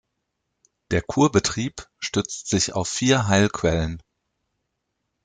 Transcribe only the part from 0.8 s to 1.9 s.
Der Kurbetrieb